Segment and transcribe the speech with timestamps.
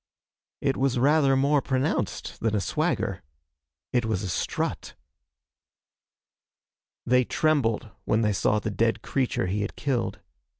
[0.61, 3.21] It was rather more pronounced than a swagger.
[3.93, 4.95] It was a strut.
[7.05, 10.17] They trembled when they saw the dead creature he had killed.